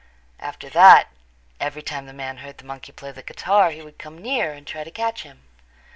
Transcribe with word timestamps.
After 0.39 0.67
that 0.69 1.09
every 1.59 1.83
time 1.83 2.07
the 2.07 2.11
man 2.11 2.37
heard 2.37 2.57
the 2.57 2.65
monkey 2.65 2.91
play 2.91 3.11
the 3.11 3.21
guitar 3.21 3.69
he 3.69 3.83
would 3.83 3.99
come 3.99 4.17
near 4.17 4.51
and 4.51 4.65
try 4.65 4.83
to 4.83 4.89
catch 4.89 5.21
him. 5.21 5.43